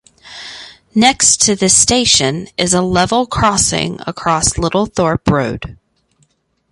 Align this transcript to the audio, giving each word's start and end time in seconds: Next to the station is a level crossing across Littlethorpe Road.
Next 0.95 1.41
to 1.43 1.55
the 1.55 1.69
station 1.69 2.47
is 2.57 2.73
a 2.73 2.81
level 2.81 3.27
crossing 3.27 3.99
across 4.07 4.53
Littlethorpe 4.57 5.29
Road. 5.29 5.77